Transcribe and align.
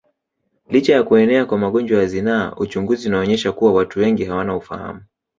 Licha 0.69 0.93
ya 0.93 1.03
kuenea 1.03 1.45
kwa 1.45 1.57
magonjwa 1.57 1.99
ya 1.99 2.05
zinaa 2.05 2.53
uchunguzi 2.57 3.09
unaonyesha 3.09 3.51
kuwa 3.51 3.73
watu 3.73 3.99
wengi 3.99 4.25
hawana 4.25 4.55
ufahamu 4.55 5.01